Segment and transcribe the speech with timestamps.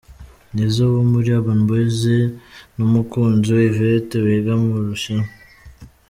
[0.53, 2.01] Nizzo wo muri Urban Boys
[2.77, 5.29] n’umukunzi we Yvette wiga mu Bushinwa.